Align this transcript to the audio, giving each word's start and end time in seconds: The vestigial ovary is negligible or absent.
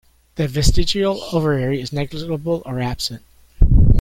The 0.33 0.47
vestigial 0.47 1.21
ovary 1.31 1.79
is 1.79 1.93
negligible 1.93 2.63
or 2.65 2.79
absent. 2.79 3.21